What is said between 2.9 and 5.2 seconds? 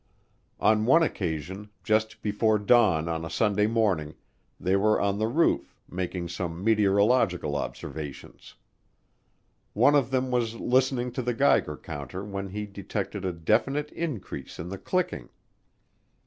on a Sunday morning, they were on